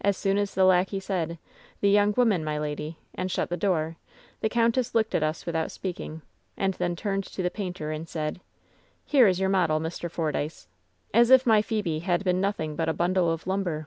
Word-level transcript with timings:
"As 0.00 0.16
soon 0.16 0.38
as 0.38 0.56
the 0.56 0.64
lackey 0.64 0.98
said, 0.98 1.38
'The 1.80 1.88
young 1.88 2.14
woman, 2.16 2.42
my 2.42 2.58
lady,' 2.58 2.98
and 3.14 3.30
shut 3.30 3.48
the 3.48 3.56
door, 3.56 3.94
the 4.40 4.48
countess 4.48 4.92
looked 4.92 5.14
at 5.14 5.22
us 5.22 5.46
with 5.46 5.54
out 5.54 5.70
speaking, 5.70 6.22
and 6.56 6.74
then 6.74 6.96
turned 6.96 7.22
to 7.26 7.44
the 7.44 7.48
painter, 7.48 7.92
and 7.92 8.08
said, 8.08 8.40
'Here 9.04 9.28
is 9.28 9.38
your 9.38 9.50
model, 9.50 9.78
Mr 9.78 10.10
Fordyce,' 10.10 10.66
as 11.14 11.30
if 11.30 11.46
my 11.46 11.62
Phebe 11.62 12.00
had 12.00 12.24
been 12.24 12.40
nothing 12.40 12.74
but 12.74 12.88
a 12.88 12.92
bundle 12.92 13.30
of 13.30 13.46
lumber. 13.46 13.86